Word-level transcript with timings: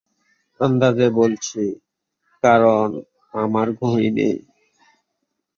আন্দাজে 0.59 1.07
বলছি, 1.19 1.63
কারণ 2.43 2.87
আমার 3.33 3.67
ঘড়ি 3.79 4.09
নেই। 4.17 4.37